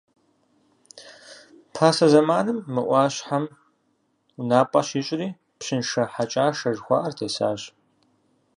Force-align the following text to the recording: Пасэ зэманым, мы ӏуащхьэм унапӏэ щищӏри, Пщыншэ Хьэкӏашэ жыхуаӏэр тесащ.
Пасэ 1.73 2.07
зэманым, 2.11 2.57
мы 2.73 2.81
ӏуащхьэм 2.87 3.45
унапӏэ 4.39 4.81
щищӏри, 4.87 5.27
Пщыншэ 5.57 6.03
Хьэкӏашэ 6.13 6.69
жыхуаӏэр 6.75 7.13
тесащ. 7.17 7.61